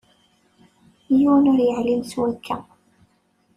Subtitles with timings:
[1.17, 2.55] Yiwen ur yeεlim s wakka.